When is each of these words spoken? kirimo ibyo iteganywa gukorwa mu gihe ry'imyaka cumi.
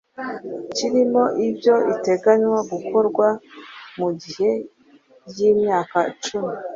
kirimo 0.75 1.23
ibyo 1.47 1.75
iteganywa 1.93 2.59
gukorwa 2.71 3.27
mu 3.99 4.09
gihe 4.21 4.49
ry'imyaka 5.29 5.99
cumi. 6.23 6.53